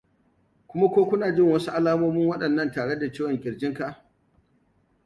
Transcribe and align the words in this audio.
kuma 0.69 0.85
ko 0.93 1.01
kuna 1.09 1.31
jin 1.35 1.45
wasu 1.51 1.71
alamomin 1.71 2.27
waɗanan 2.27 2.71
tare 2.71 2.99
da 2.99 3.11
ciwon 3.11 3.39
kirjin 3.41 3.73
ka 3.73 4.03